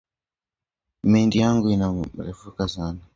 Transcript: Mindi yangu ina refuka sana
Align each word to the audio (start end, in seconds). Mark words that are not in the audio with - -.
Mindi 1.11 1.37
yangu 1.39 1.65
ina 1.73 1.87
refuka 2.27 2.67
sana 2.67 3.01